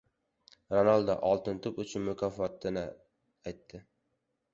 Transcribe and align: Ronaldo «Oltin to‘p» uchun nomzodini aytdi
Ronaldo 0.75 1.15
«Oltin 1.27 1.59
to‘p» 1.65 1.77
uchun 1.83 2.03
nomzodini 2.07 2.87
aytdi 3.53 3.83